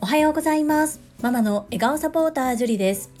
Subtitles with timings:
[0.00, 1.00] おはようございます。
[1.22, 3.12] ママの笑顔サポータージュリです。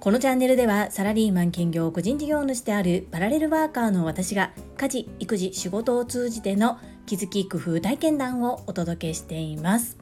[0.00, 9.98] このチャンネルではサラリーマン兼業個人事業主であるパラレルワーカーの私が家事育児仕事を通じての気づき工夫体験談をお届けしています。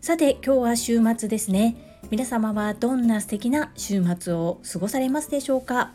[0.00, 2.00] さて今日は週末ですね。
[2.10, 5.92] 皆様はどんな素敵な週末を過ごされますでしょうか？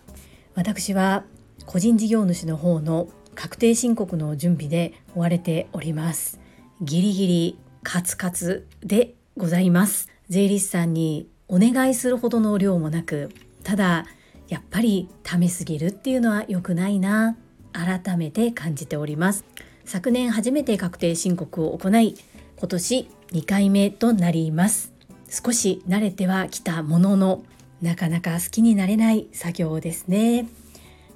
[0.55, 1.25] 私は
[1.65, 3.09] 個人事業主の方の
[3.39, 6.41] 確定申告の準備で追われております。
[6.81, 10.09] ギリギリカツカツでございます。
[10.27, 13.31] 税理士さんにお願いするほどの量もなく
[13.63, 14.05] ただ
[14.49, 17.37] やっぱりためすぎるっていうのは良くないな。
[17.71, 19.45] 改めて感じております。
[19.85, 22.15] 昨年初めて確定申告を行い
[22.57, 24.91] 今年2回目となります。
[25.29, 27.43] 少し慣れてはきたものの
[27.81, 30.45] なかなか好きになれない作業ですね。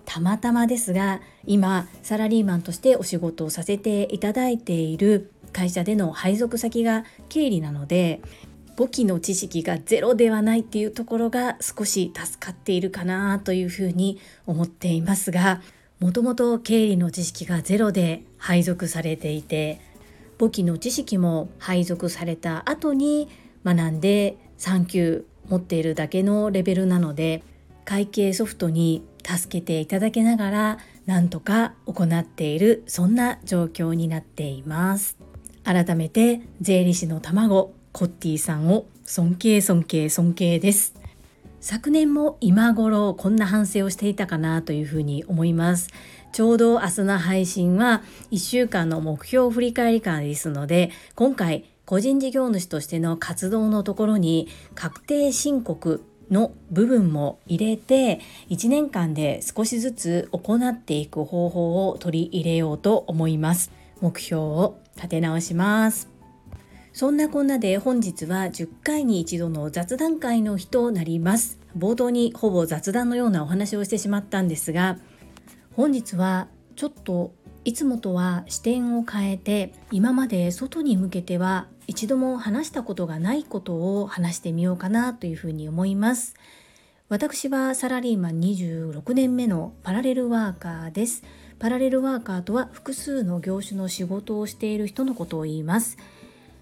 [0.06, 8.22] たまたまですが今サラリーマンとしてお仕事をさせていただいている会社での配属先が経理なので
[8.76, 15.62] 簿記の知識がゼロではないっていうところが少し助かっているかなというふうに思っていますが
[16.00, 19.80] もともと経理の知識がゼロで配属されていて
[20.38, 23.30] 簿記の知識も配属された後に
[23.64, 27.44] 学んで3級持っているだけのレベルなので
[27.86, 35.18] 会計ソフトに助けていただけながらなんとか行っているそんな状況になっています。
[35.64, 40.94] 改めて税理士の卵コッティさんを尊敬尊敬尊敬です。
[41.62, 45.90] 昨年も今頃こんな反省をしていたかなというふうに思います。
[46.34, 63.72] ちょうど明日の配信は1週間の目標振り返り会ですので今回個人事業主としての活動のところに確定申告の部分も入れて1年間で少しずつ行っていく方法を取り入れようと思います
[64.02, 66.14] 目標を立て直します
[66.94, 71.58] そんなこんなで本日は10回に一度の雑談会の日となります。
[71.76, 75.00] 冒頭にほぼ雑談のようなお話をしてしまったんですが、
[75.76, 77.34] 本日はちょっと
[77.66, 86.36] いつもとは視点を変えて今まで外に向けては一度も話したことがないことを話してみようかなというふうに思います。
[87.10, 91.24] 私はサラリーマン26年目のパラレルワーカーです。
[91.60, 95.98] パラレルワーカーとは複数の業種の仕事をしている人のことを言います。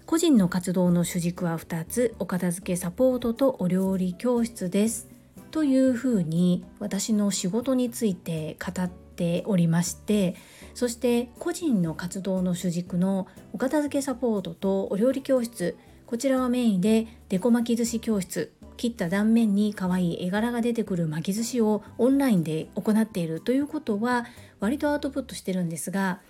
[0.06, 5.08] 個人の活動の主軸は2つお片付けサポートとお料理教室です
[5.50, 10.34] というふうに私の仕事について語っておりまして
[10.74, 24.26] そして個人の活動の主軸のお片付けサポートとお料理教室こちらはメインでデコ巻き寿司教室切った断面に可愛い絵柄が出てくる巻き寿司をオンラインで行っているということは
[24.60, 26.20] 割とアウトプットしてるんですが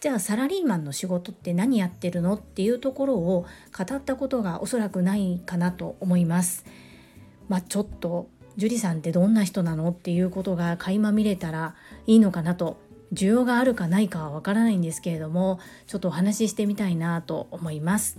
[0.00, 3.46] じゃあサラリーマンの仕事って何やってるのっていうところを
[3.76, 6.64] 語ったことがおそらくないかなと思います。
[7.48, 11.74] まあ、ちょっと樹里さんってどんな人なのっていうことが垣間見れたら
[12.06, 12.78] いいのかなと
[13.12, 18.18] 需要があるかないかはわからないんですけれどもちょっとお話ししてみたいなと思います。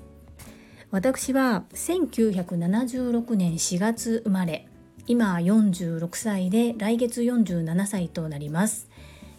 [0.92, 4.68] 私は1976年4月生まれ
[5.08, 8.90] 今46歳で来月47歳となります。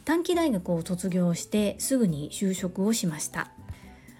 [0.04, 3.50] 短期大学を卒業してすぐに就職をしました。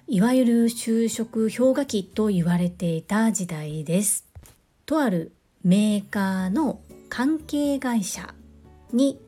[0.06, 4.26] いわゆる就職氷河期と言われていた時代です。
[4.86, 5.32] とある
[5.64, 8.34] メーカーの関係会社
[8.92, 9.18] に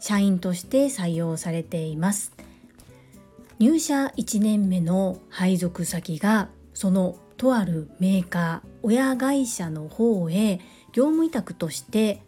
[0.00, 2.32] 社員として採用されています。
[3.58, 10.60] 入社1年目の配属先がそのとあるメーカー親会社の方へ
[10.92, 12.22] 業務委託として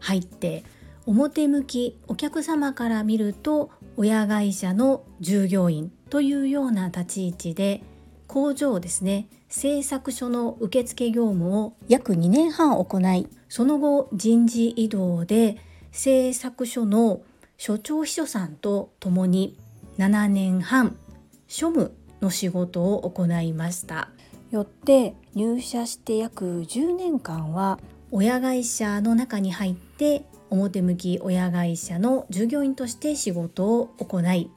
[0.00, 0.64] 入って
[1.06, 7.82] 表向きお客様から見ると親会社の従業員というような立ち位置で
[8.26, 15.56] 工場ですね製作所の受付業務を約2年半行いその後人事異動で
[15.94, 17.22] 製作所の
[17.56, 19.56] 所長秘書さんと共に
[19.96, 20.96] 7年半
[21.46, 24.10] 庶務の仕事を行いました。
[24.50, 27.78] よって入社して約10年間は
[28.10, 34.50] 親会社の中に入って表向き親会社の従業員として仕事を行い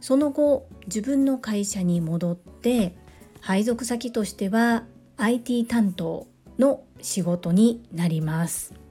[0.00, 2.94] その後自分の会社に戻って
[3.40, 4.84] 配属先としては
[5.16, 6.26] IT 担当
[6.58, 8.81] の仕事になります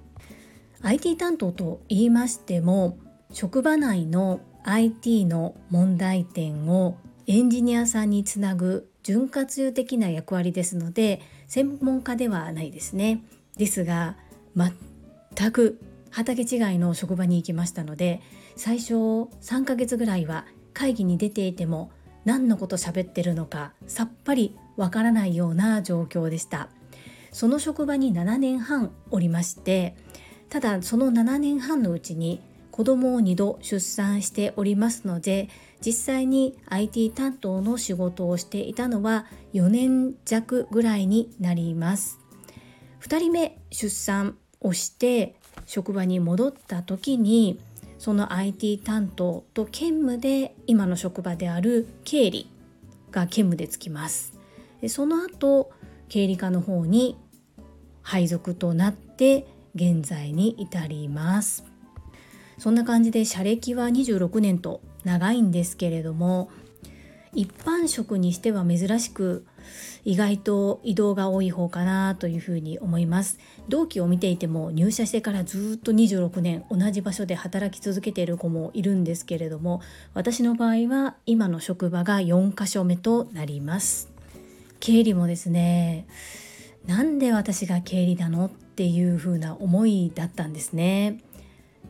[0.84, 2.98] IT 担当と言いましても
[3.32, 6.98] 職場内の IT の問題点を
[7.28, 13.24] エンジニアさんにつなぐ潤滑油的な役割ですので専門家ではないですね。
[13.58, 14.18] ですが
[14.56, 15.80] 全く
[16.10, 18.22] 畑違いの職場に行きましたので
[18.56, 21.92] 最初3ヶ月ぐらいは会議に出ていても
[22.26, 26.70] 何のこと喋ってるのかさっぱりわからないような状況でした。
[27.32, 29.96] その職場に7年半おりまして
[30.52, 35.48] ただその7年半のうちに子供を2度出産しておりますので
[35.84, 42.20] 実際に IT 担当の仕事をしていたのは4年弱ぐらいになります。
[43.00, 47.58] 2人目出産をして職場に戻った時に
[47.98, 52.52] その IT 担当と兼務で今の職場である経理
[53.10, 54.34] が兼務でつきます。
[54.82, 55.72] でその後
[56.10, 57.18] 経理課の方に
[58.02, 61.66] 配属となって現在に至ります。
[62.58, 66.52] そんな感じで社歴は26年と長いんですけれども
[67.34, 69.46] 一般職にしては珍しく
[70.04, 73.40] 意外と移動が多い方かなというふうに思います。
[73.70, 79.82] 同期を見ていても入社してからずっと26年同じ場所で働き続けている子もいるんですけれども
[80.14, 84.10] 私の場合は今の職場が4か所目となります。
[84.80, 86.08] 経理もですね
[86.86, 91.20] なんで私が経理なのっっていう風な思いだったんですね。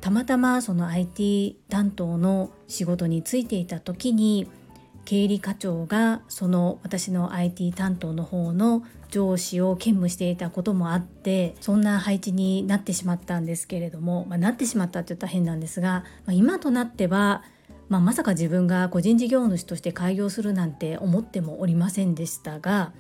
[0.02, 4.50] たまたまその IT 担当の仕事に就いていた時に
[5.06, 17.44] 経理課長がその私の IT 担当の方の上司を兼務していたこともあってそんな配置になってしまったんですけれども、まあ、なってしまったって言ったら変なんですが、まあ、今となっては、
[17.90, 22.94] まあ、まさか自分が個人事業主として開業するなんて思ってもおりませんでしたが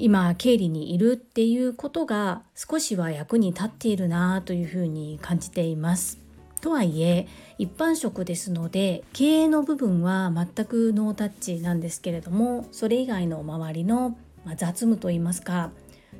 [0.00, 6.18] 今経理にいるっていうことが少しは役に立っているなというふうに感じています。
[6.60, 7.26] とはいえ
[7.58, 14.16] 一般職ですので経営の部分は全くノータッチなんですけれどもそれ以外の周りの
[14.56, 15.70] 雑務といいますか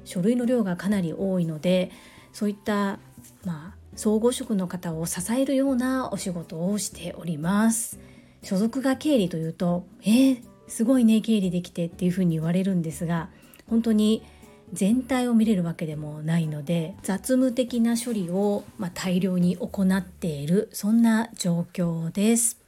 [0.05, 1.91] 書類の量がかなり多いので
[2.33, 2.99] そういった
[3.45, 7.99] まあ総合職の方を支えるようなお仕事をしております
[8.43, 13.29] 所属が経理というとえー、すごいね経理できてっていうふうに言われるんですが
[13.69, 14.23] 本当に
[14.73, 22.59] 全体を見れるわけでもないので雑務的な処理を、まあ、大量に行っているそんな状況です。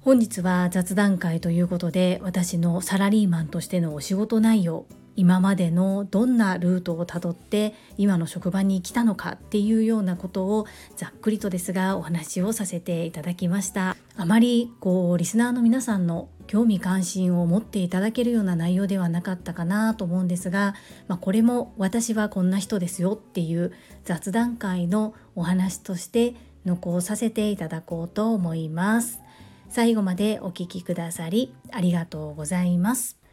[0.00, 4.84] 本日は雑談会ということで私のサラリーマンとしてのお仕事内容
[5.16, 10.66] 今までのどんなルートをたどって今の職場に来たのかっていうようなことを
[10.96, 13.96] ざっくりとですがお話をさせていただきました。
[14.16, 20.74] あまりこうリスナーの皆さんの興味関心を持っていただけるような内容ではなかったかなと思うんですが、
[21.08, 23.72] まあ、これも私はこんな人ですよっていう
[24.04, 26.34] 雑談会のお話として
[26.64, 29.20] 残させていただこうと思います。
[29.68, 33.23] 最後までお聴きくださりありがとうございます。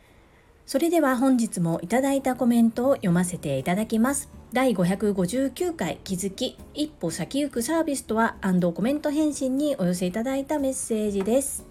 [0.65, 4.29] それでは本日もいただいたコメントを読ませていただきます。
[4.53, 11.65] 第559回気づき一歩先行くサービスとはコメント返信にお寄せいただいたメッセージです。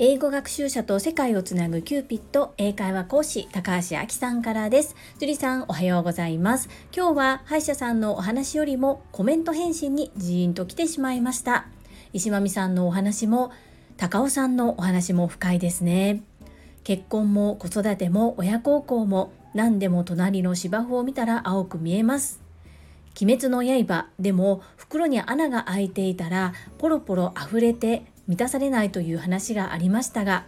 [0.00, 4.94] 英語学習者と世界をつなぐキューピット英会話講師高橋明さんからです。
[5.18, 6.68] 樹里さんおはようございます。
[6.96, 11.66] 今日は歯医者さんのお話よりもコメント返信にジーンと来てしまいました。
[12.12, 13.50] 石間美さんのお話も
[13.96, 16.22] 高尾さんのお話も深いですね。
[16.88, 22.40] 結婚も子育ても親孝行も何でも隣の芝生を見たら青く見えます。
[23.20, 30.46] 鬼滅の刃でも袋に穴が開いていたらポロポロ溢れて満たされないという話がありましたが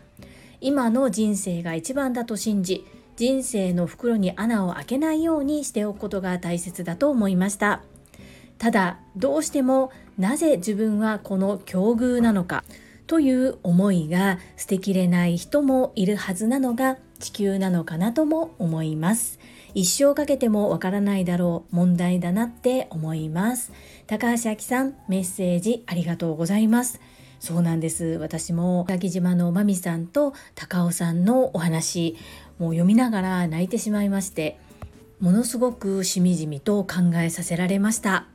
[0.63, 7.83] 今の人生が一番だと信じ人生の袋に穴を開けないようにしておくことが大切だと思いました
[8.57, 12.65] ただどうしてもなぜ自分はこの境遇なのか
[13.11, 19.41] という思いが捨てきれない人もいるはずなのが地球なのかなとも思います。
[19.75, 23.73] 一生かけてもわからないだろう問題だなって思います。
[24.07, 27.01] 高橋明さん、メッセージありがとうございます。
[27.41, 28.05] そうなんです。
[28.21, 32.17] 私も滝島のまみさんと高尾さんのお話、
[32.61, 34.61] もう読みながら泣いてしまいまして、
[35.19, 38.27] ものすごくしみじみと考えさせられました。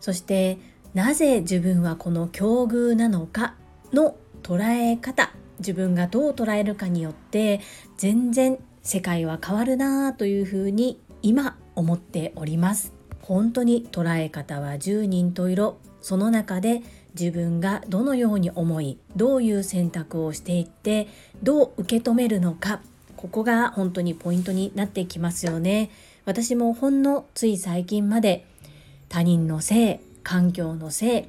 [0.00, 0.56] そして、
[0.94, 3.56] なぜ自分はこの境遇なのか
[3.94, 7.60] の捉え方自分がどう捉えるかによって
[7.96, 12.92] 全然世界は変わるなというふうに今思っております。
[13.22, 15.78] 本当に捉え方は十人十色。
[16.02, 16.82] その中で
[17.18, 21.08] 自分がどのように思いどういう選択をしていって
[21.42, 22.82] どう受け止めるのか
[23.16, 25.90] ここが本当にポイントになってきますよね。
[26.26, 28.44] 私もほんのつい最近まで
[29.08, 31.24] 他人のせい環境のせい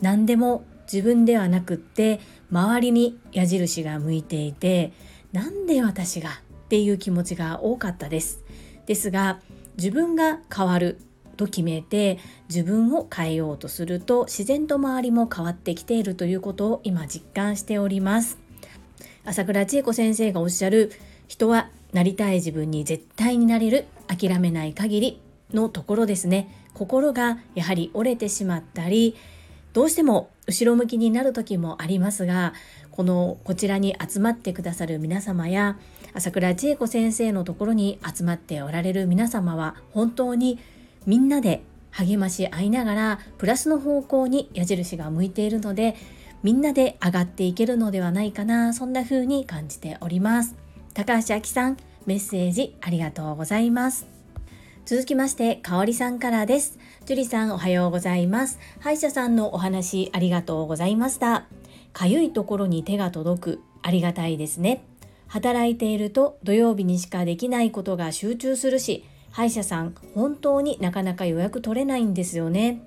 [0.00, 4.92] 何でも自分ではなくって周りに矢印が向いていて
[5.32, 6.32] なんで私がっ
[6.68, 8.42] ていう気持ちが多かったです。
[8.86, 9.40] ですが
[9.76, 10.98] 自分が変わる
[11.36, 12.18] と決めて
[12.48, 18.38] 自分を変えようとすると自然と周りも変わってきているということを今実感しております。
[19.24, 20.90] 朝倉千恵子先生がおっしゃる
[21.28, 26.66] 人はなりたい自分に絶対になれる諦めない限りのところですね。
[26.74, 29.16] 心がやはり折れてしまったり
[29.78, 32.52] どうしても後ろ向きになる時もありますが
[32.90, 35.78] このこちらに集まってくださる皆様や
[36.14, 40.58] 朝倉千恵子先生のところに集まっておられる皆様は本当に
[41.06, 45.94] みんなで励まし合いながらプラスの方向に矢印が向いているので
[46.42, 50.56] みんなで上がっていけるのではないかなそんな風に感じております。
[50.92, 54.17] 高橋明さんメッセージありがとうございます。
[54.88, 56.78] 続きまして、かおりさんからです。
[57.04, 58.58] 樹里さんおはようございます。
[58.80, 61.44] 歯医者さんのお話ありがとうございました。
[61.92, 64.86] かゆいところに手が届く、ありがたいですね。
[65.26, 72.80] 働いていると土曜日にしかできないことが集中するし、歯医者さん本当になかなか予約取れないんですよね。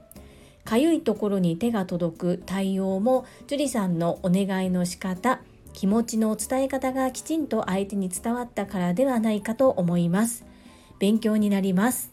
[0.65, 5.41] かゆいところに手が届く対応も樹里さんのお願いの仕方
[5.73, 10.45] 気持ちの伝え方がきちんと相手に伝わったからではないかと思います
[11.01, 12.11] 勉強になります。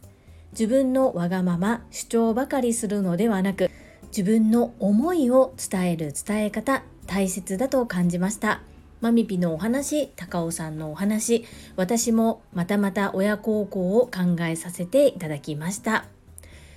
[0.52, 3.71] 自分のわがまま主張ばかりするのではなく
[4.07, 8.62] 自分の思いを伝える伝え方大切だと感じました。
[9.02, 11.45] マミピのお話高尾さんのお話
[11.76, 16.07] 私もまたまた親孝行を考えさせていただきました。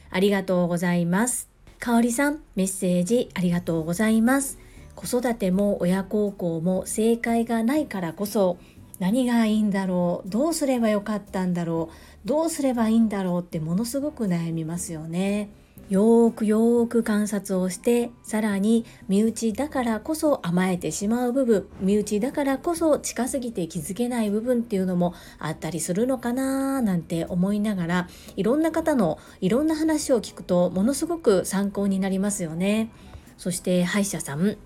[0.10, 1.50] ありがとうございます。
[1.80, 4.60] かおりさんメッセージありがとうございます。
[4.96, 8.58] 子育ても親孝行も正解がないからこそ
[9.02, 10.30] 何がいいんだろう？
[10.30, 12.28] どうすればよかったんだろう？
[12.28, 15.50] どうすればいいんだろうってものすごく悩みますよね。
[15.90, 26.82] よーくよーく観察をしてさらに身内だからこそ甘えてしまう部分身内だからこそ近すぎて気づけない部分っていうのもあったりするのかな？
[26.84, 32.92] なんて思いながらいろんな方のいろんな話を聞くとものすごく参考になりますよね。
[33.38, 34.58] そして歯医者さん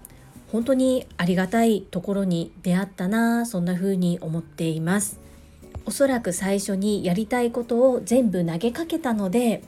[0.56, 5.20] 本当にありがたいところに出会ったなそんな風に思っています。
[5.86, 9.64] おそらく最初にやりたいことを全部投げかけたので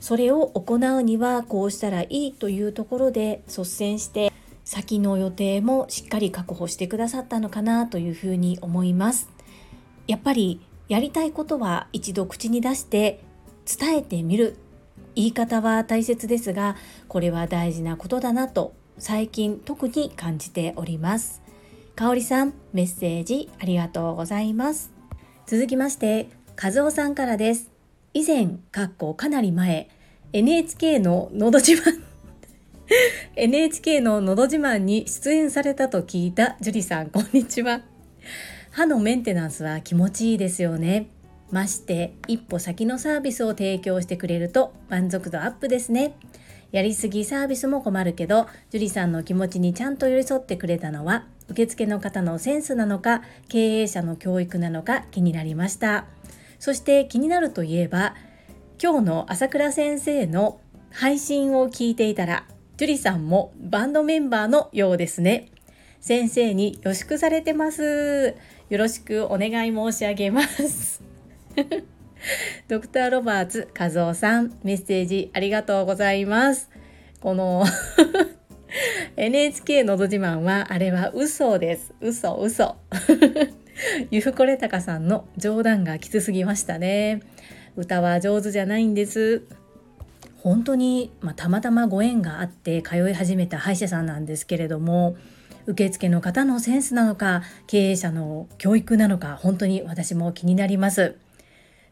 [0.00, 4.32] それを行うにはこうしたらいいというところで率先して
[4.64, 9.28] 先の予定もしっかり確保してくださったのかなというふうに思います。
[10.06, 13.22] やっぱりやりたいことは一度口に出して
[13.66, 14.56] 伝えてみる。
[15.14, 16.76] 言い方は大切ですが
[17.08, 21.42] これは大事なことだなと最近特に感じております
[21.96, 24.92] かおりさんメッセージありがとうございます
[25.46, 26.28] 続きまして
[26.62, 27.70] 和夫さんからです
[28.12, 29.88] 以前、かっこかなり前、
[30.32, 32.02] NHK ののど自慢
[33.36, 37.82] NHK ののど自慢に出演されたと聞いた樹里さん、こんにちは。
[38.72, 41.08] 歯のメンテナンスは気持ちいいですよね。
[41.52, 46.16] まして、一歩先のサービスを提供してくれると満足度アップですね。
[46.72, 56.06] やりすぎサービスも困るけど、樹里さんの気持ちにちゃんと寄り添ってくれたのは、受付の方のセンスなのか、経営者の教育なのか気になりました。
[56.60, 58.14] そして気になるといえば
[58.80, 60.60] 今日の朝倉先生の
[60.90, 62.44] 配信を聞いていたら
[62.76, 65.50] 樹里さんもバンドメンバーのようですね。
[66.00, 68.36] 先生に予祝されてます。
[68.70, 71.02] よろしくお願い申し上げます。
[72.68, 76.70] ドクターロバーツ和夫さんメッセージありがとうございます。
[77.20, 77.64] この
[79.16, 81.94] NHK のど自慢はあれは嘘です。
[82.00, 82.76] 嘘嘘。
[84.10, 87.20] ゆふこれたかさんの冗談がきつすぎましたね。
[87.76, 89.42] 歌は上手じゃないんです。
[90.42, 95.16] 本当に、まあ、たまたまご縁があって通い始めた歯医者さんなんですけれども
[95.66, 101.16] 受付の方のセンスなのか経営者の教育なのか本当に私も気になります。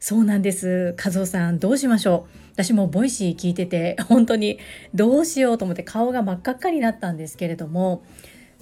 [0.00, 0.95] そうなんです。
[1.02, 2.38] 和夫さんどうしましょう。
[2.52, 4.59] 私もボイシー聞いてて本当に
[4.95, 8.02] どうしようと思って顔が真っ赤っかになったんですけれども。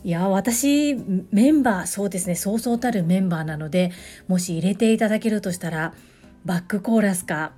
[0.04, 0.94] いや私
[1.32, 3.90] メンバーそうですねそうそうたるメンバーなので
[4.28, 5.94] もし入れていただけるとしたら
[6.44, 7.52] バックコーラスか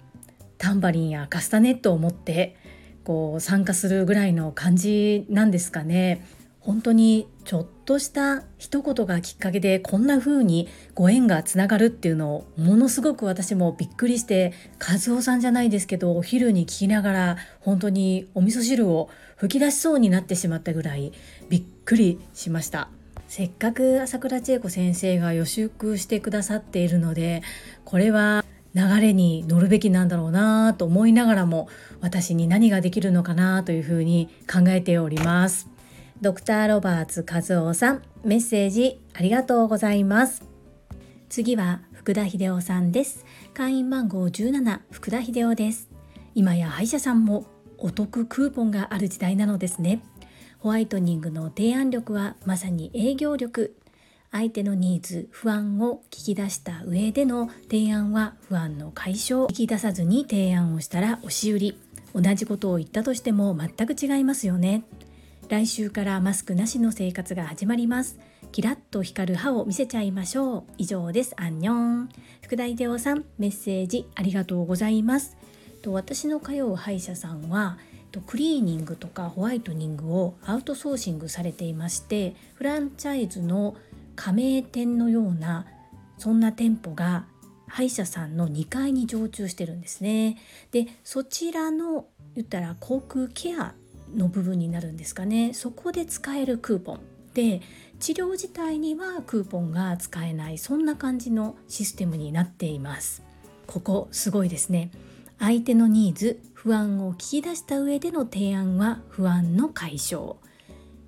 [0.57, 2.57] タンバリンやカスタネットを持って
[3.05, 6.25] こう参加するぐらいの感じなんですかね。
[6.69, 21.15] 本当にちょっとした一言がきっかけでこんな風にご縁がつながるっていうのをものすごく私もびっくりして和夫さんじゃないですけどお昼に聞きながら本当にお味噌汁を吹き出しそうになってしまったぐらい
[21.49, 22.91] びっくりしました
[23.29, 27.43] せっかく朝倉千恵子先生が予習してくださっているので
[27.87, 28.45] これは
[28.75, 31.71] 流れに乗るべきなんだろうなと思いながらも
[32.03, 35.68] 私に何ができるのかなというふうに考えております。
[36.21, 40.43] ドクターロバーツ和夫さん、メッセージありがとうございます。
[41.29, 43.25] 次は福田秀夫さんです。
[43.55, 45.89] 会員番号17、福田秀夫です。
[46.35, 47.47] 今や歯医者さんも
[47.79, 50.03] お得クーポンがある時代なのですね。
[50.59, 53.77] ホワイトニングの提案力はまさに営業力。
[54.33, 61.81] 相手のニーズ不安を聞き出した上での提案は不安の解消聞き出さずに提案をしたら押し売り
[62.15, 64.85] 同じことを言ったとしても全く違いますよね
[65.49, 68.19] 来週からマスクなしの生活が始まります。
[68.53, 70.65] キラッと光る歯を見せちゃいましょう。
[70.77, 71.33] 以上です。
[71.39, 72.09] アンニョン。
[72.43, 75.39] 福田秀夫さんメッセージありがとうございます。
[75.81, 77.79] と私の通う歯医者さんは
[78.27, 83.75] クリーニングとかホワイトニングをアウトソーシングされていましてフランチャイズの
[84.17, 85.65] 加盟店のような
[86.19, 87.25] そんな店舗が
[87.69, 90.37] 歯医者さんの2階に常駐してるんですね。
[90.73, 93.75] でそちらの言ったら航空ケア
[94.17, 95.53] の部分になるんですかね。
[95.55, 97.01] そこで使えるクーポン。
[97.35, 97.61] で
[98.01, 100.59] 治療自体にはクーポンが使えない。
[100.59, 103.23] そんな感じのシステムになっています。
[103.67, 104.91] ここすごいですね。
[105.39, 110.37] 相手のニーズ不安を聞き出した上での提案は不安の解消。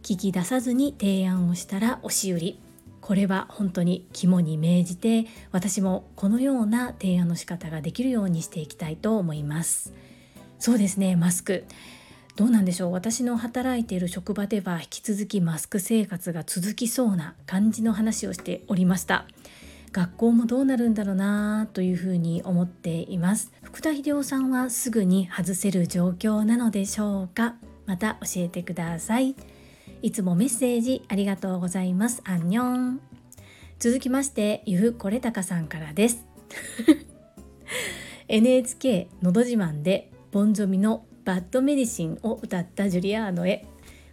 [0.02, 2.60] 聞き出さずに提案をしたら押し売り。
[3.00, 9.92] これは本当に肝に銘じて私もこのような提案の仕方ができるようにしていきたいと思います。
[10.58, 11.64] そうですねマスク。
[12.40, 12.92] どうなんでしょう？
[12.92, 19.26] 私の働いている職場では引き続きマスク生活が続きそうな感じの話をしておりました。
[19.92, 23.52] 学校もどうなるんだろうなというふうに思っています。
[23.62, 27.56] 福田秀夫さんはすぐに外せる状況なのでしょうか？
[27.84, 29.36] また教えてください。
[30.00, 32.22] いつもメッセージありがとうございます。
[32.24, 33.00] アンニョン。
[33.78, 36.24] 続きましてゆふこれたかさんからです。
[38.28, 43.64] NHK のど自慢でボンジョミのバッドメディシンを歌ったジュリアーノへ。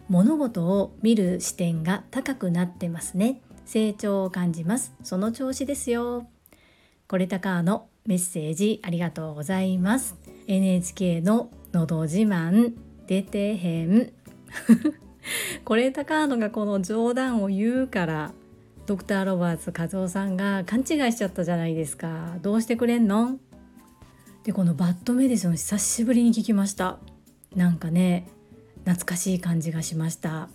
[0.08, 3.40] 物事を見る視点が高くなってますね。
[3.66, 4.94] 成長を感じます。
[5.02, 6.28] その調子ですよ。
[7.08, 10.14] これたかのメッセージありがとうございます。
[10.46, 12.74] NHK ののど自慢。
[13.08, 14.12] 出てへん。
[15.64, 18.32] これたかのがこの冗談を言うから
[18.86, 22.36] ドクター・ロバーツ和夫さんが勘違いしちゃったじゃないですか。
[22.42, 23.40] どうしてくれんの？
[24.48, 26.96] でこのバッドメディション久しぶりに聞きました。
[27.54, 28.26] なんかね
[28.86, 30.48] 懐かしい感じがしました。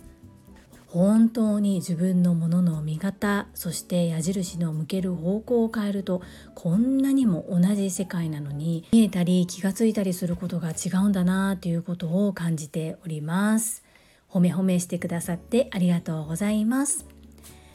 [0.88, 6.22] 本当に自分のものの見方そして矢印の向ける方向を変えると
[6.56, 13.84] こんなにも同じ世界なのに見えたり気がついたりすることが違うんだなということを感じております。
[14.28, 17.06] 褒め褒めしてくださってありがとうございます。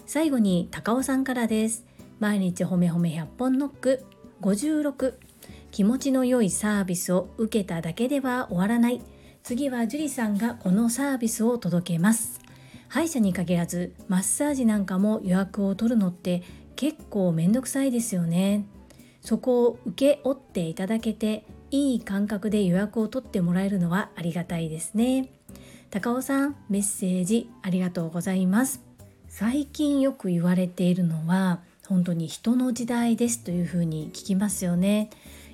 [0.05, 1.85] 最後に高尾さんからです。
[2.19, 4.03] 毎日褒め褒め100本ノック。
[4.41, 5.28] 56
[5.71, 9.01] 気持ちの良いサービスを受けただけでは終わらない。
[9.43, 12.39] 次は樹里さんがこのサービスを届けます。
[12.87, 16.43] 歯医者に限らずマッサージなんかも予約を取るのって
[16.75, 18.65] 結構めんどくさいですよね。
[19.21, 25.29] そこを請け負っていただけていい感覚で予約を取ってもらえるのはありがたいですね。
[25.91, 28.81] 高尾さんメッセージありがとうございます。
[29.27, 35.09] 最近よく言われているのは本当に人の時代ですというふうに聞きますよね。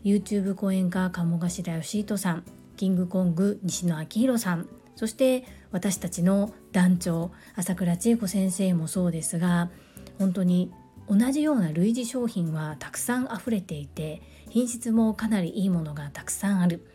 [0.06, 2.44] YouTube 講演家鴨頭義人さん
[2.78, 9.72] キングコング西野昭弘さんそして私たちの団長朝倉千恵子先生もそうですが
[10.20, 10.72] 本当に
[11.10, 16.86] 同じような類似商品はたくさん溢れていて品質もかなりいいものがたくさんある。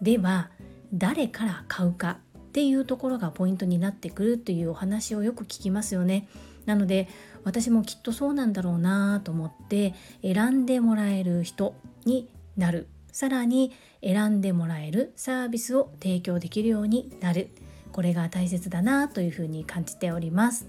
[0.00, 0.50] では
[0.92, 6.28] 誰から買うかっていうところがポイントになってくるというお話をよく聞きますよね。
[6.66, 7.08] なので
[7.44, 12.28] 私もきっとそうなんだろうなと思って選んでもらえる人に
[12.58, 12.88] なる。
[13.10, 17.50] さらに選んでもらえるサービスを提供できるようになる。
[17.92, 20.66] これが大切だなというふうに感じております。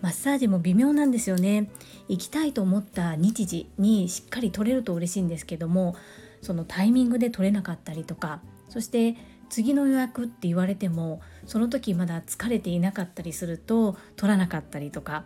[0.00, 1.68] マッサージも微妙なんですよね。
[2.08, 5.96] 行きたいと思った日時にしっかり取れると嬉しいんですけども
[6.42, 9.16] そのタイミングで取れなかったりとかそして
[9.48, 15.24] 次の予約って言われてもその時まだ疲れていなかったりすると取らなかったりとか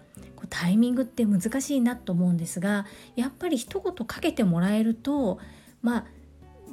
[0.50, 5.38] タイミングって難しいなと思うんですがやっぱり一言かけてもらえると
[5.84, 6.04] まあ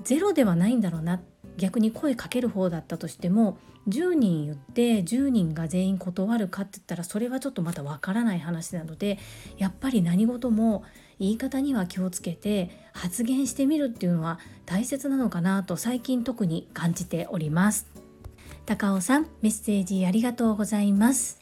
[0.03, 1.21] ゼロではないんだろうな。
[1.57, 9.19] 逆に声かける方だったとしても10人言って10人が全員断るかって言ったらそれはちょっとまたわからない話なので
[9.57, 10.83] やっぱり何事も
[11.19, 17.87] 言い方には気をつけて発言してみるっていうのは大切なのかなと最近特に感じております。
[18.65, 21.41] 高尾さんメッセージありがとうございます。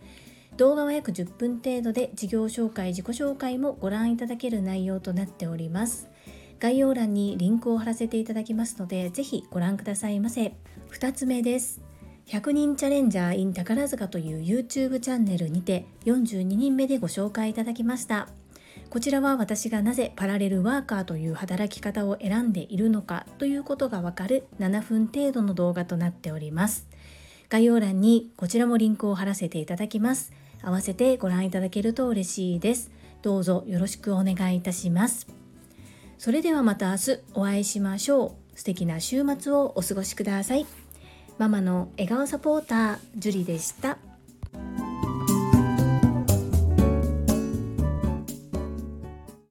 [0.61, 6.07] 動画は約10分程度で事業紹介自己紹介もご覧いただける内容となっております
[6.59, 10.53] 概要欄にリンクを貼らせていただきますのでぜひご覧くださいませ
[10.91, 11.81] 2つ目です
[12.27, 18.27] 100人チャレンジャー in 宝塚という YouTube チャンネルにて42人目でご紹介いただきました
[18.91, 26.87] こちらは私がなぜパラレルワーカーという働き方を選んでいるのかということがわかる7分程度の動画となっております。
[27.51, 30.31] 概要欄にこちらもリンクを貼らせていただきます。
[30.61, 32.91] 合わせてご覧いただけると嬉しいです。
[33.21, 35.27] どうぞよろしくお願いいたします。
[36.17, 38.57] それではまた明日お会いしましょう。
[38.57, 40.65] 素敵な週末をお過ごしください。
[41.37, 44.10] ママの笑顔サポーター、ジュリでした。